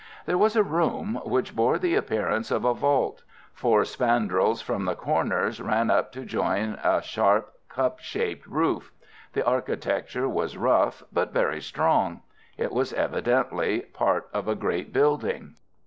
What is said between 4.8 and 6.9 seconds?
the corners ran up to join